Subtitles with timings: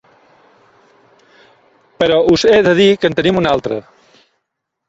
[2.03, 3.79] Però us he de dir que en tenim un altre.